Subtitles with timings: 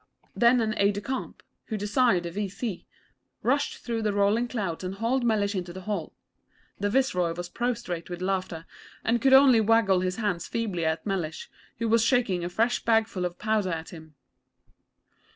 [0.35, 2.87] Then an Aide de Camp, who desired the V.C.,
[3.43, 6.15] rushed through the rolling clouds and hauled Mellish into the hall.
[6.79, 8.65] The Viceroy was prostrate with laughter,
[9.03, 13.25] and could only waggle his hands feebly at Mellish, who was shaking a fresh bagful
[13.25, 14.15] of powder at him.